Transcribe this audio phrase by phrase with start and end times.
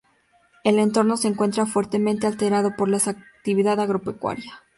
[0.63, 4.63] El entorno se encuentra fuertemente alterado por la actividad agropecuaria.